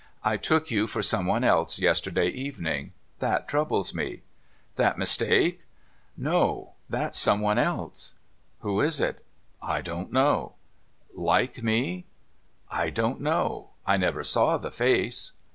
I 0.23 0.35
took 0.35 0.71
you 0.71 0.87
for 0.87 1.03
some 1.03 1.27
one 1.27 1.43
else 1.43 1.77
yesterday 1.77 2.29
evening. 2.29 2.93
That 3.19 3.47
troubles 3.47 3.93
me.'' 3.93 4.23
That 4.75 4.97
mistake?'' 4.97 5.61
No. 6.31 6.73
That 6.89 7.15
some 7.15 7.39
one 7.39 7.59
else.' 7.59 8.15
'Who 8.61 8.79
is 8.81 8.99
it?'' 8.99 9.23
I 9.77 9.81
don't 9.81 10.11
know.'' 10.11 10.55
Like 11.13 11.61
me?'' 11.61 12.07
I 12.81 12.89
don't 12.89 13.21
know. 13.21 13.73
I 13.85 13.95
never 13.97 14.23
saw 14.23 14.57
the 14.57 14.71
face. 14.71 15.33